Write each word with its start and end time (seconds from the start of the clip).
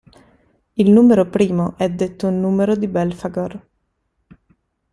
Il 0.73 0.89
numero 0.89 1.29
primo 1.29 1.77
è 1.77 1.87
detto 1.87 2.27
Numero 2.31 2.75
di 2.75 2.87
Belfagor. 2.87 3.67